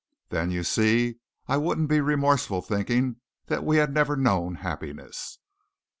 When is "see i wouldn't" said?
0.63-1.87